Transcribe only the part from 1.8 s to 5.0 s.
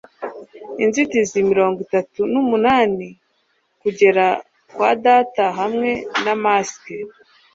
itatu n'umunani kugera kwa